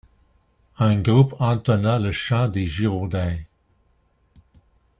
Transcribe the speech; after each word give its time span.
Un 0.79 0.99
groupe 0.99 1.35
entonna 1.37 1.99
le 1.99 2.11
chant 2.11 2.47
des 2.47 2.65
Girondins. 2.65 3.37